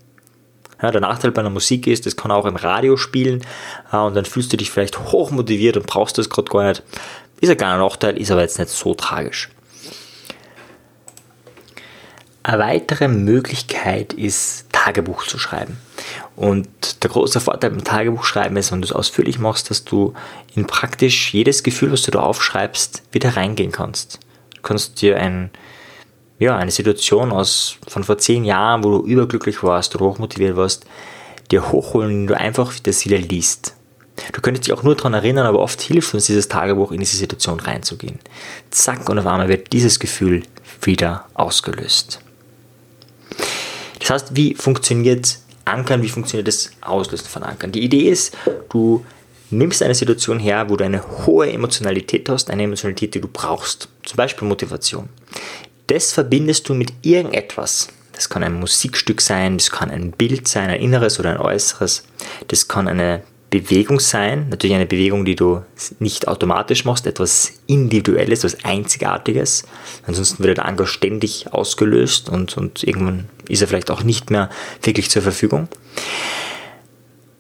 Ja, 0.81 0.91
der 0.91 1.03
Nachteil 1.03 1.33
bei 1.33 1.41
einer 1.41 1.51
Musik 1.51 1.87
ist, 1.87 2.07
das 2.07 2.17
kann 2.17 2.31
auch 2.31 2.47
im 2.47 2.57
Radio 2.57 2.97
spielen 2.97 3.45
äh, 3.93 3.99
und 3.99 4.17
dann 4.17 4.25
fühlst 4.25 4.55
du 4.55 4.57
dich 4.57 4.71
vielleicht 4.71 4.99
hochmotiviert 5.13 5.77
und 5.77 5.87
brauchst 5.87 6.17
das 6.17 6.31
gerade 6.31 6.51
gar 6.51 6.67
nicht. 6.67 6.83
Ist 7.43 7.51
ein 7.51 7.59
kleiner 7.59 7.79
Nachteil, 7.79 8.17
ist 8.17 8.31
aber 8.31 8.41
jetzt 8.41 8.59
nicht 8.59 8.71
so 8.71 8.95
tragisch. 8.95 9.51
Eine 12.43 12.59
weitere 12.59 13.09
Möglichkeit 13.09 14.15
ist, 14.15 14.67
Tagebuch 14.85 15.27
zu 15.27 15.39
schreiben. 15.39 15.79
Und 16.37 17.03
der 17.03 17.11
große 17.11 17.41
Vorteil 17.41 17.71
beim 17.71 17.85
Tagebuchschreiben 17.85 18.57
ist, 18.57 18.71
wenn 18.71 18.83
du 18.83 18.87
es 18.87 18.93
ausführlich 18.93 19.39
machst, 19.39 19.71
dass 19.71 19.85
du 19.85 20.13
in 20.55 20.67
praktisch 20.67 21.33
jedes 21.33 21.63
Gefühl, 21.63 21.93
was 21.93 22.03
du 22.03 22.11
da 22.11 22.21
aufschreibst, 22.21 23.03
wieder 23.11 23.37
reingehen 23.37 23.73
kannst. 23.73 24.21
Du 24.55 24.63
kannst 24.63 25.01
dir 25.01 25.17
ein, 25.17 25.51
ja, 26.39 26.57
eine 26.57 26.71
Situation 26.71 27.33
aus, 27.33 27.77
von 27.89 28.05
vor 28.05 28.19
zehn 28.19 28.45
Jahren, 28.45 28.85
wo 28.85 28.99
du 28.99 29.07
überglücklich 29.07 29.63
warst 29.63 29.95
oder 29.95 30.05
hochmotiviert 30.05 30.57
warst, 30.57 30.85
dir 31.51 31.73
hochholen, 31.73 32.11
indem 32.11 32.27
du 32.27 32.37
einfach 32.39 32.73
wieder 32.85 33.19
liest. 33.19 33.75
Du 34.33 34.41
könntest 34.43 34.67
dich 34.67 34.75
auch 34.75 34.83
nur 34.83 34.97
daran 34.97 35.15
erinnern, 35.15 35.47
aber 35.47 35.61
oft 35.61 35.81
hilft 35.81 36.15
uns 36.15 36.27
dieses 36.27 36.49
Tagebuch, 36.49 36.93
in 36.93 37.01
diese 37.01 37.17
Situation 37.17 37.59
reinzugehen. 37.59 38.19
Zack, 38.71 39.09
und 39.09 39.19
auf 39.19 39.27
einmal 39.27 39.49
wird 39.49 39.73
dieses 39.73 39.99
Gefühl 39.99 40.43
wieder 40.83 41.27
ausgelöst. 41.35 42.21
Das 44.05 44.11
heißt, 44.11 44.37
wie 44.37 44.55
funktioniert 44.55 45.39
Ankern, 45.65 46.03
wie 46.03 46.11
funktioniert 46.11 46.47
das 46.47 46.71
Auslösen 46.83 47.27
von 47.27 47.43
Ankern? 47.43 47.73
Die 47.73 47.83
Idee 47.83 48.11
ist, 48.11 48.37
du 48.69 49.05
nimmst 49.51 49.83
eine 49.83 49.95
Situation 49.95 50.39
her, 50.39 50.69
wo 50.69 50.77
du 50.77 50.85
eine 50.85 51.03
hohe 51.27 51.51
Emotionalität 51.51 52.29
hast, 52.29 52.51
eine 52.51 52.65
Emotionalität, 52.65 53.15
die 53.15 53.23
du 53.23 53.29
brauchst, 53.29 53.89
zum 54.03 54.17
Beispiel 54.19 54.47
Motivation. 54.47 55.09
Das 55.87 56.13
verbindest 56.13 56.69
du 56.69 56.75
mit 56.75 56.93
irgendetwas. 57.01 57.89
Das 58.13 58.29
kann 58.29 58.43
ein 58.43 58.53
Musikstück 58.53 59.23
sein, 59.23 59.57
das 59.57 59.71
kann 59.71 59.91
ein 59.91 60.13
Bild 60.13 60.49
sein, 60.49 60.69
ein 60.69 60.81
inneres 60.81 61.19
oder 61.19 61.31
ein 61.31 61.41
äußeres. 61.41 62.05
Das 62.49 62.69
kann 62.69 62.89
eine 62.89 63.23
Bewegung 63.61 64.01
sein, 64.01 64.49
natürlich 64.49 64.75
eine 64.75 64.87
Bewegung, 64.87 65.25
die 65.25 65.37
du 65.37 65.63
nicht 65.99 66.29
automatisch 66.29 66.85
machst, 66.85 67.07
etwas 67.07 67.53
Individuelles, 67.67 68.45
etwas 68.45 68.65
Einzigartiges. 68.65 69.65
Ansonsten 70.07 70.43
wird 70.43 70.59
der 70.59 70.67
Anker 70.67 70.87
ständig 70.87 71.53
ausgelöst 71.53 72.29
und, 72.29 72.57
und 72.57 72.83
irgendwann 72.83 73.29
ist 73.49 73.63
er 73.63 73.69
vielleicht 73.69 73.91
auch 73.91 74.03
nicht 74.03 74.31
mehr 74.31 74.51
wirklich 74.83 75.11
zur 75.11 75.23
Verfügung. 75.23 75.69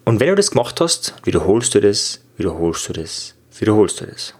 Und 0.04 0.20
wenn 0.20 0.28
du 0.28 0.34
das 0.34 0.50
gemacht 0.50 0.80
hast, 0.80 1.14
wiederholst 1.24 1.74
du 1.74 1.80
das, 1.80 2.20
wiederholst 2.36 2.88
du 2.88 2.92
das, 2.92 3.34
wiederholst 3.58 4.00
du 4.00 4.06
das. 4.06 4.34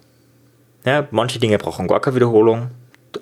Ja, 0.84 1.08
manche 1.10 1.38
Dinge 1.38 1.58
brauchen 1.58 1.88
gar 1.88 2.00
keine 2.00 2.16
Wiederholung. 2.16 2.70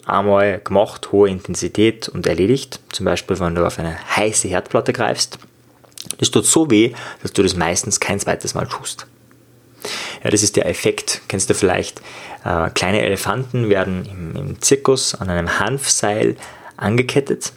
Einmal 0.07 0.59
gemacht, 0.59 1.13
hohe 1.13 1.29
Intensität 1.29 2.09
und 2.09 2.27
erledigt. 2.27 2.81
Zum 2.91 3.05
Beispiel, 3.05 3.39
wenn 3.39 3.55
du 3.55 3.65
auf 3.65 3.79
eine 3.79 3.97
heiße 4.17 4.49
Herdplatte 4.49 4.93
greifst, 4.93 5.39
das 6.19 6.31
tut 6.31 6.47
so 6.47 6.71
weh, 6.71 6.93
dass 7.23 7.33
du 7.33 7.43
das 7.43 7.57
meistens 7.57 8.01
kein 8.01 8.21
zweites 8.21 8.55
Mal 8.55 8.67
tust. 8.67 9.07
Ja, 10.23 10.31
das 10.31 10.43
ist 10.43 10.57
der 10.57 10.69
Effekt. 10.69 11.23
Kennst 11.29 11.51
du 11.51 11.55
vielleicht? 11.55 12.01
Äh, 12.45 12.71
kleine 12.71 13.03
Elefanten 13.03 13.69
werden 13.69 14.07
im, 14.07 14.37
im 14.37 14.63
Zirkus 14.63 15.15
an 15.15 15.29
einem 15.29 15.59
Hanfseil 15.59 16.37
angekettet 16.77 17.53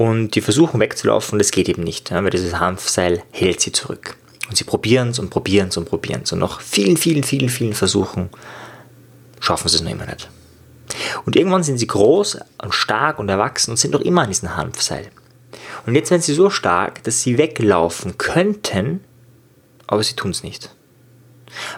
und 0.00 0.34
die 0.34 0.40
versuchen 0.40 0.80
wegzulaufen, 0.80 1.38
das 1.38 1.50
geht 1.50 1.68
eben 1.68 1.82
nicht, 1.82 2.10
ja, 2.10 2.22
weil 2.22 2.30
dieses 2.30 2.58
Hanfseil 2.58 3.22
hält 3.32 3.60
sie 3.60 3.72
zurück. 3.72 4.16
Und 4.48 4.56
sie 4.56 4.64
probieren 4.64 5.10
es 5.10 5.18
und 5.18 5.30
probieren 5.30 5.68
es 5.68 5.76
und 5.76 5.84
probieren 5.84 6.22
es. 6.24 6.32
Und 6.32 6.38
nach 6.38 6.60
vielen, 6.60 6.96
vielen, 6.96 7.22
vielen, 7.22 7.50
vielen 7.50 7.74
Versuchen 7.74 8.30
schaffen 9.40 9.68
sie 9.68 9.76
es 9.76 9.82
noch 9.82 9.90
immer 9.90 10.06
nicht. 10.06 10.28
Und 11.24 11.36
irgendwann 11.36 11.62
sind 11.62 11.78
sie 11.78 11.86
groß 11.86 12.38
und 12.62 12.74
stark 12.74 13.18
und 13.18 13.28
erwachsen 13.28 13.72
und 13.72 13.76
sind 13.76 13.92
noch 13.92 14.00
immer 14.00 14.22
an 14.22 14.28
diesem 14.28 14.56
Hanfseil. 14.56 15.10
Und 15.86 15.94
jetzt 15.94 16.10
werden 16.10 16.22
sie 16.22 16.34
so 16.34 16.50
stark, 16.50 17.02
dass 17.04 17.22
sie 17.22 17.38
weglaufen 17.38 18.18
könnten, 18.18 19.00
aber 19.86 20.02
sie 20.02 20.14
tun 20.14 20.30
es 20.30 20.42
nicht. 20.42 20.74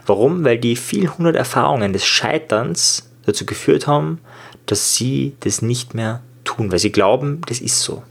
Warum? 0.06 0.44
Weil 0.44 0.58
die 0.58 0.76
vielen 0.76 1.16
hundert 1.16 1.36
Erfahrungen 1.36 1.92
des 1.92 2.04
Scheiterns 2.04 3.10
dazu 3.24 3.46
geführt 3.46 3.86
haben, 3.86 4.20
dass 4.66 4.94
sie 4.94 5.34
das 5.40 5.62
nicht 5.62 5.94
mehr 5.94 6.22
tun, 6.44 6.70
weil 6.70 6.78
sie 6.78 6.92
glauben, 6.92 7.40
das 7.46 7.60
ist 7.60 7.80
so. 7.80 8.02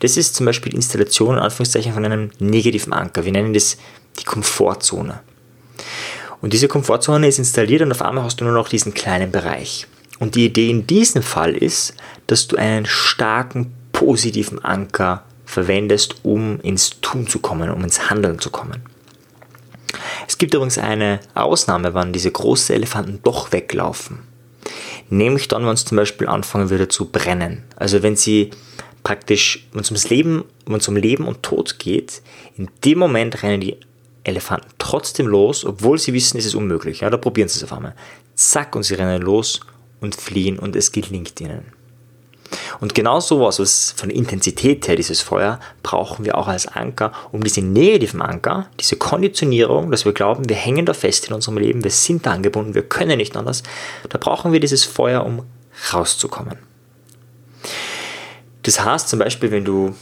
Das 0.00 0.16
ist 0.16 0.34
zum 0.34 0.46
Beispiel 0.46 0.70
die 0.70 0.76
Installation 0.76 1.36
in 1.36 1.42
Anführungszeichen 1.42 1.92
von 1.92 2.04
einem 2.04 2.30
negativen 2.38 2.92
Anker. 2.92 3.24
Wir 3.24 3.32
nennen 3.32 3.52
das 3.52 3.76
die 4.18 4.24
Komfortzone. 4.24 5.20
Und 6.40 6.52
diese 6.52 6.68
Komfortzone 6.68 7.26
ist 7.26 7.38
installiert 7.38 7.82
und 7.82 7.92
auf 7.92 8.02
einmal 8.02 8.24
hast 8.24 8.40
du 8.40 8.44
nur 8.44 8.54
noch 8.54 8.68
diesen 8.68 8.94
kleinen 8.94 9.30
Bereich. 9.30 9.86
Und 10.20 10.34
die 10.34 10.46
Idee 10.46 10.70
in 10.70 10.86
diesem 10.86 11.22
Fall 11.22 11.54
ist, 11.54 11.94
dass 12.26 12.48
du 12.48 12.56
einen 12.56 12.86
starken 12.86 13.74
positiven 13.98 14.64
Anker 14.64 15.24
verwendest, 15.44 16.20
um 16.22 16.60
ins 16.60 17.00
Tun 17.00 17.26
zu 17.26 17.40
kommen, 17.40 17.68
um 17.68 17.82
ins 17.82 18.10
Handeln 18.10 18.38
zu 18.38 18.48
kommen. 18.48 18.82
Es 20.28 20.38
gibt 20.38 20.54
übrigens 20.54 20.78
eine 20.78 21.18
Ausnahme, 21.34 21.94
wann 21.94 22.12
diese 22.12 22.30
großen 22.30 22.76
Elefanten 22.76 23.18
doch 23.24 23.50
weglaufen. 23.50 24.20
Nämlich 25.10 25.48
dann, 25.48 25.66
wenn 25.66 25.72
es 25.72 25.84
zum 25.84 25.96
Beispiel 25.96 26.28
anfangen 26.28 26.70
würde 26.70 26.86
zu 26.86 27.06
brennen. 27.06 27.64
Also 27.74 28.04
wenn 28.04 28.14
sie 28.14 28.50
praktisch, 29.02 29.66
wenn 29.72 29.80
es 29.80 29.90
ums 29.90 30.10
Leben, 30.10 30.44
wenn 30.66 30.76
es 30.76 30.86
um 30.86 30.94
Leben 30.94 31.26
und 31.26 31.42
Tod 31.42 31.80
geht, 31.80 32.22
in 32.56 32.70
dem 32.84 33.00
Moment 33.00 33.42
rennen 33.42 33.60
die 33.60 33.78
Elefanten 34.22 34.68
trotzdem 34.78 35.26
los, 35.26 35.64
obwohl 35.64 35.98
sie 35.98 36.12
wissen, 36.12 36.38
es 36.38 36.46
ist 36.46 36.54
unmöglich. 36.54 37.00
Ja, 37.00 37.10
da 37.10 37.16
probieren 37.16 37.48
sie 37.48 37.56
es 37.56 37.64
auf 37.64 37.72
einmal. 37.72 37.96
Zack, 38.36 38.76
und 38.76 38.84
sie 38.84 38.94
rennen 38.94 39.22
los 39.22 39.58
und 40.00 40.14
fliehen 40.14 40.56
und 40.56 40.76
es 40.76 40.92
gelingt 40.92 41.40
ihnen. 41.40 41.77
Und 42.80 42.94
genau 42.94 43.20
sowas, 43.20 43.58
was 43.58 43.94
von 43.96 44.10
Intensität 44.10 44.88
her 44.88 44.96
dieses 44.96 45.20
Feuer, 45.20 45.60
brauchen 45.82 46.24
wir 46.24 46.38
auch 46.38 46.48
als 46.48 46.66
Anker, 46.66 47.12
um 47.32 47.42
diese 47.42 47.60
negativen 47.60 48.22
Anker, 48.22 48.68
diese 48.80 48.96
Konditionierung, 48.96 49.90
dass 49.90 50.04
wir 50.04 50.12
glauben, 50.12 50.48
wir 50.48 50.56
hängen 50.56 50.86
da 50.86 50.94
fest 50.94 51.28
in 51.28 51.34
unserem 51.34 51.58
Leben, 51.58 51.84
wir 51.84 51.90
sind 51.90 52.26
da 52.26 52.32
angebunden, 52.32 52.74
wir 52.74 52.82
können 52.82 53.18
nicht 53.18 53.36
anders, 53.36 53.62
da 54.08 54.18
brauchen 54.18 54.52
wir 54.52 54.60
dieses 54.60 54.84
Feuer, 54.84 55.24
um 55.24 55.42
rauszukommen. 55.92 56.58
Das 58.62 58.84
heißt 58.84 59.08
zum 59.08 59.18
Beispiel, 59.18 59.50
wenn 59.50 59.64
du, 59.64 59.94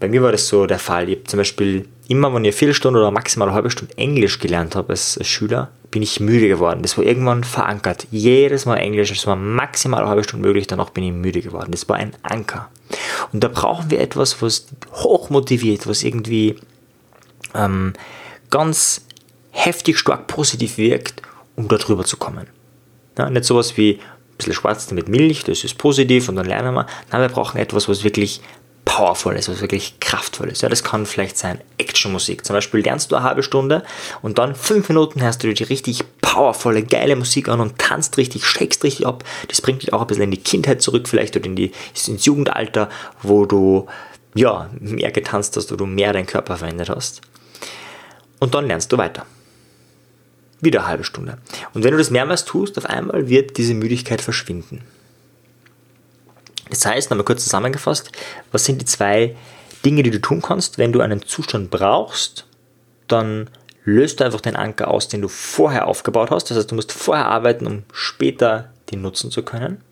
bei 0.00 0.08
mir 0.08 0.22
war 0.22 0.32
das 0.32 0.48
so 0.48 0.66
der 0.66 0.78
Fall, 0.78 1.08
ich 1.08 1.16
habe 1.16 1.24
zum 1.24 1.38
Beispiel 1.38 1.88
immer, 2.08 2.32
wenn 2.34 2.44
ich 2.44 2.48
eine 2.48 2.56
Viertelstunde 2.56 2.98
oder 3.00 3.10
maximal 3.10 3.48
eine 3.48 3.54
halbe 3.54 3.70
Stunde 3.70 3.96
Englisch 3.96 4.38
gelernt 4.38 4.76
habe 4.76 4.90
als, 4.90 5.18
Schüler, 5.26 5.70
bin 5.90 6.02
ich 6.02 6.20
müde 6.20 6.48
geworden. 6.48 6.82
Das 6.82 6.96
war 6.98 7.04
irgendwann 7.04 7.44
verankert. 7.44 8.06
Jedes 8.10 8.66
Mal 8.66 8.76
Englisch, 8.76 9.10
das 9.10 9.26
war 9.26 9.36
maximal 9.36 10.00
eine 10.00 10.08
halbe 10.08 10.24
Stunde 10.24 10.46
möglich, 10.46 10.66
danach 10.66 10.90
bin 10.90 11.04
ich 11.04 11.12
müde 11.12 11.40
geworden. 11.40 11.70
Das 11.70 11.88
war 11.88 11.96
ein 11.96 12.12
Anker. 12.22 12.68
Und 13.32 13.44
da 13.44 13.48
brauchen 13.48 13.90
wir 13.90 14.00
etwas, 14.00 14.40
was 14.42 14.66
hoch 14.92 15.30
motiviert, 15.30 15.86
was 15.86 16.02
irgendwie 16.02 16.56
ähm, 17.54 17.92
ganz 18.50 19.02
heftig 19.50 19.98
stark 19.98 20.26
positiv 20.26 20.78
wirkt, 20.78 21.22
um 21.56 21.68
da 21.68 21.76
drüber 21.76 22.04
zu 22.04 22.16
kommen. 22.16 22.46
Ja, 23.18 23.28
nicht 23.28 23.44
sowas 23.44 23.76
wie 23.76 23.94
ein 23.94 24.36
bisschen 24.36 24.54
Schwarz 24.54 24.90
mit 24.92 25.08
Milch, 25.08 25.44
das 25.44 25.64
ist 25.64 25.76
positiv 25.76 26.28
und 26.28 26.36
dann 26.36 26.46
lernen 26.46 26.74
wir. 26.74 26.86
Nein, 27.10 27.20
wir 27.20 27.28
brauchen 27.28 27.58
etwas, 27.58 27.88
was 27.88 28.04
wirklich 28.04 28.40
powerful 28.88 29.36
ist, 29.36 29.50
was 29.50 29.60
wirklich 29.60 30.00
kraftvoll 30.00 30.48
ist. 30.48 30.62
Ja, 30.62 30.70
das 30.70 30.82
kann 30.82 31.04
vielleicht 31.04 31.36
sein 31.36 31.60
Actionmusik. 31.76 32.46
Zum 32.46 32.54
Beispiel 32.54 32.80
lernst 32.80 33.12
du 33.12 33.16
eine 33.16 33.24
halbe 33.24 33.42
Stunde 33.42 33.82
und 34.22 34.38
dann 34.38 34.54
fünf 34.54 34.88
Minuten 34.88 35.20
hörst 35.20 35.44
du 35.44 35.52
die 35.52 35.62
richtig 35.62 36.04
powervolle, 36.22 36.82
geile 36.82 37.14
Musik 37.14 37.50
an 37.50 37.60
und 37.60 37.78
tanzt 37.78 38.16
richtig, 38.16 38.46
shakest 38.46 38.82
richtig 38.84 39.06
ab. 39.06 39.24
Das 39.48 39.60
bringt 39.60 39.82
dich 39.82 39.92
auch 39.92 40.00
ein 40.00 40.06
bisschen 40.06 40.24
in 40.24 40.30
die 40.30 40.42
Kindheit 40.42 40.80
zurück, 40.80 41.06
vielleicht 41.06 41.36
oder 41.36 41.44
in 41.44 41.54
die, 41.54 41.72
ins 42.06 42.24
Jugendalter, 42.24 42.88
wo 43.22 43.44
du 43.44 43.86
ja, 44.34 44.70
mehr 44.80 45.10
getanzt 45.10 45.58
hast, 45.58 45.70
wo 45.70 45.76
du 45.76 45.84
mehr 45.84 46.14
deinen 46.14 46.26
Körper 46.26 46.56
verwendet 46.56 46.88
hast. 46.88 47.20
Und 48.38 48.54
dann 48.54 48.66
lernst 48.66 48.90
du 48.90 48.96
weiter. 48.96 49.26
Wieder 50.62 50.80
eine 50.80 50.88
halbe 50.88 51.04
Stunde. 51.04 51.36
Und 51.74 51.84
wenn 51.84 51.92
du 51.92 51.98
das 51.98 52.10
mehrmals 52.10 52.46
tust, 52.46 52.78
auf 52.78 52.86
einmal 52.86 53.28
wird 53.28 53.58
diese 53.58 53.74
Müdigkeit 53.74 54.22
verschwinden. 54.22 54.82
Das 56.70 56.84
heißt, 56.86 57.10
nochmal 57.10 57.24
kurz 57.24 57.44
zusammengefasst, 57.44 58.10
was 58.52 58.64
sind 58.64 58.80
die 58.80 58.86
zwei 58.86 59.36
Dinge, 59.84 60.02
die 60.02 60.10
du 60.10 60.20
tun 60.20 60.42
kannst, 60.42 60.78
wenn 60.78 60.92
du 60.92 61.00
einen 61.00 61.22
Zustand 61.22 61.70
brauchst, 61.70 62.46
dann 63.06 63.50
löst 63.84 64.20
du 64.20 64.24
einfach 64.24 64.40
den 64.40 64.56
Anker 64.56 64.88
aus, 64.88 65.08
den 65.08 65.22
du 65.22 65.28
vorher 65.28 65.86
aufgebaut 65.86 66.30
hast. 66.30 66.50
Das 66.50 66.58
heißt, 66.58 66.70
du 66.70 66.74
musst 66.74 66.92
vorher 66.92 67.26
arbeiten, 67.26 67.66
um 67.66 67.84
später 67.92 68.70
den 68.90 69.02
nutzen 69.02 69.30
zu 69.30 69.42
können. 69.42 69.82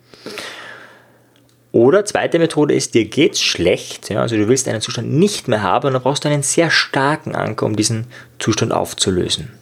Oder 1.73 2.05
zweite 2.05 2.39
Methode 2.39 2.75
ist, 2.75 2.95
dir 2.95 3.05
geht's 3.05 3.43
schlecht, 3.43 4.09
ja, 4.09 4.23
also 4.23 4.37
du 4.37 4.49
willst 4.49 4.67
einen 4.67 4.81
Zustand 4.81 5.13
nicht 5.13 5.47
mehr 5.47 5.63
haben 5.63 5.89
und 5.89 5.93
dann 5.93 6.03
brauchst 6.03 6.25
du 6.25 6.29
einen 6.29 6.43
sehr 6.43 6.71
starken 6.71 7.35
Anker, 7.35 7.67
um 7.67 7.77
diesen 7.77 8.07
Zustand 8.39 8.73
aufzulösen. 8.73 9.53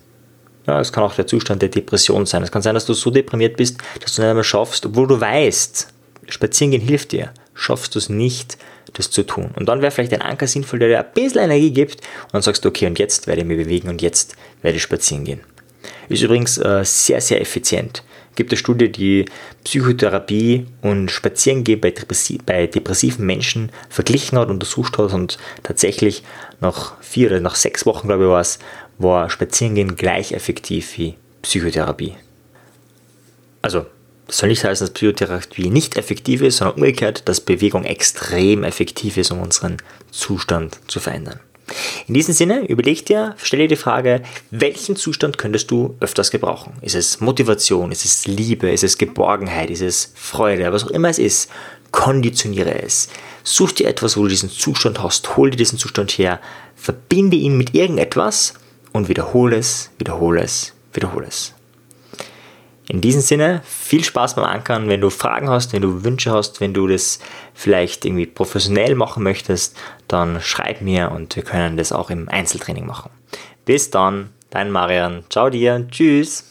Ja, 0.67 0.81
es 0.81 0.93
kann 0.93 1.03
auch 1.03 1.15
der 1.15 1.27
Zustand 1.27 1.61
der 1.61 1.69
Depression 1.69 2.25
sein. 2.25 2.43
Es 2.43 2.53
kann 2.53 2.63
sein, 2.63 2.75
dass 2.75 2.87
du 2.87 2.95
so 2.95 3.11
deprimiert 3.11 3.57
bist, 3.57 3.79
dass 4.01 4.15
du 4.15 4.23
nicht 4.23 4.31
einmal 4.31 4.45
schaffst, 4.45 4.87
obwohl 4.87 5.07
du 5.07 5.21
weißt, 5.21 5.89
Spazierengehen 6.29 6.83
hilft 6.83 7.13
dir. 7.13 7.33
Schaffst 7.55 7.95
du 7.95 7.99
es 7.99 8.09
nicht, 8.09 8.59
das 8.93 9.11
zu 9.11 9.25
tun. 9.25 9.51
Und 9.57 9.67
dann 9.69 9.83
wäre 9.83 9.91
vielleicht 9.91 10.13
ein 10.13 10.23
Anker 10.23 10.47
sinnvoll, 10.47 10.79
der 10.79 10.89
dir 10.89 10.99
ein 11.01 11.13
bisschen 11.15 11.43
Energie 11.43 11.73
gibt 11.73 12.01
und 12.25 12.35
dann 12.35 12.43
sagst 12.43 12.65
du, 12.65 12.69
okay, 12.69 12.87
und 12.87 12.99
jetzt 12.99 13.27
werde 13.27 13.43
ich 13.43 13.47
mich 13.47 13.59
bewegen 13.59 13.89
und 13.89 14.03
jetzt 14.03 14.37
werde 14.63 14.77
ich 14.77 14.83
spazieren 14.83 15.25
gehen. 15.25 15.41
Ist 16.09 16.23
übrigens 16.23 16.59
äh, 16.59 16.85
sehr, 16.85 17.21
sehr 17.21 17.41
effizient. 17.41 18.03
Gibt 18.37 18.51
eine 18.51 18.59
Studie, 18.59 18.91
die 18.91 19.27
Psychotherapie 19.63 20.67
und 20.83 21.11
Spazierengehen 21.11 21.81
bei, 21.81 21.95
bei 22.45 22.67
depressiven 22.67 23.25
Menschen 23.25 23.71
verglichen 23.89 24.39
hat, 24.39 24.49
untersucht 24.49 24.99
hat 24.99 25.13
und 25.13 25.39
tatsächlich 25.63 26.25
nach 26.61 27.01
vier 27.01 27.29
oder 27.29 27.41
nach 27.41 27.55
sechs 27.55 27.87
Wochen, 27.87 28.09
glaube 28.09 28.25
ich, 28.25 28.31
war 28.31 28.41
es, 28.41 28.59
war 28.99 29.31
Spazierengehen 29.31 29.97
gleich 29.97 30.33
effektiv 30.33 30.99
wie 30.99 31.15
Psychotherapie. 31.43 32.17
Also 33.63 33.87
das 34.27 34.39
soll 34.39 34.49
nicht 34.49 34.65
heißen, 34.65 34.87
dass 34.87 34.95
Psychotherapie 34.95 35.71
nicht 35.71 35.97
effektiv 35.97 36.43
ist, 36.43 36.59
sondern 36.59 36.77
umgekehrt, 36.77 37.29
dass 37.29 37.41
Bewegung 37.41 37.85
extrem 37.85 38.65
effektiv 38.65 39.17
ist, 39.17 39.31
um 39.31 39.41
unseren 39.41 39.77
Zustand 40.11 40.79
zu 40.87 41.01
verändern. 41.01 41.41
In 42.07 42.15
diesem 42.15 42.35
Sinne, 42.35 42.67
überleg 42.67 43.07
dir, 43.07 43.35
stell 43.43 43.61
dir 43.61 43.69
die 43.69 43.77
Frage, 43.77 44.23
welchen 44.51 44.97
Zustand 44.97 45.39
könntest 45.39 45.71
du 45.71 45.97
öfters 46.01 46.31
gebrauchen? 46.31 46.75
Ist 46.83 46.95
es 46.95 47.21
Motivation? 47.21 47.91
Ist 47.91 48.05
es 48.05 48.27
Liebe? 48.27 48.71
Ist 48.71 48.85
es 48.85 48.99
Geborgenheit? 48.99 49.71
Ist 49.71 49.81
es 49.81 50.13
Freude? 50.15 50.71
Was 50.73 50.85
auch 50.85 50.91
immer 50.91 51.09
es 51.09 51.19
ist, 51.19 51.51
konditioniere 51.91 52.83
es. 52.83 53.09
Such 53.45 53.73
dir 53.73 53.89
etwas, 53.89 54.17
wo 54.17 54.23
du 54.23 54.29
diesen 54.29 54.51
Zustand 54.51 55.03
hast, 55.03 55.37
hol 55.37 55.51
dir 55.51 55.57
diesen 55.57 55.79
Zustand 55.79 56.13
her, 56.13 56.41
verbinde 56.77 57.37
ihn 57.37 57.57
mit 57.57 57.75
irgendetwas 57.75 58.55
und 58.93 59.09
wiederhole 59.09 59.57
es, 59.57 59.91
wiederhole 59.99 60.43
es, 60.43 60.73
wiederhole 60.93 61.27
es. 61.27 61.55
In 62.89 63.01
diesem 63.01 63.23
Sinne, 63.23 63.63
viel 63.65 64.05
Spaß 64.05 64.37
beim 64.37 64.45
Ankern. 64.45 64.89
Wenn 64.89 65.01
du 65.01 65.09
Fragen 65.09 65.49
hast, 65.49 65.73
wenn 65.73 65.83
du 65.83 66.05
Wünsche 66.05 66.33
hast, 66.33 66.61
wenn 66.61 66.75
du 66.75 66.87
das 66.87 67.19
vielleicht 67.55 68.05
irgendwie 68.05 68.27
professionell 68.27 68.95
machen 68.95 69.23
möchtest, 69.23 69.77
dann 70.07 70.41
schreib 70.41 70.83
mir 70.83 71.11
und 71.11 71.35
wir 71.35 71.45
können 71.45 71.77
das 71.77 71.93
auch 71.93 72.11
im 72.11 72.29
Einzeltraining 72.29 72.87
machen. 72.87 73.11
Bis 73.65 73.91
dann, 73.91 74.31
dein 74.51 74.71
Marian. 74.71 75.25
Ciao 75.31 75.49
dir. 75.49 75.87
Tschüss. 75.91 76.45